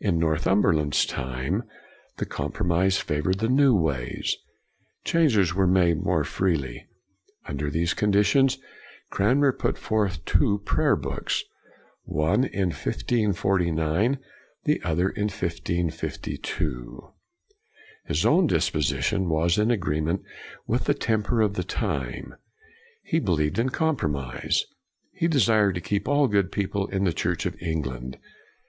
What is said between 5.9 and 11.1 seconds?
more freely. Under these conditions Cran mer put forth two prayer